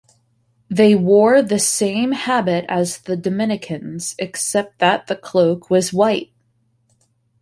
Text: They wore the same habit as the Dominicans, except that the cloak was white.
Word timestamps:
They 0.67 0.95
wore 0.95 1.43
the 1.43 1.59
same 1.59 2.13
habit 2.13 2.65
as 2.67 3.01
the 3.01 3.15
Dominicans, 3.15 4.15
except 4.17 4.79
that 4.79 5.05
the 5.05 5.15
cloak 5.15 5.69
was 5.69 5.93
white. 5.93 6.31